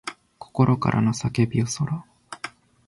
[0.39, 2.03] 心からの叫びよそら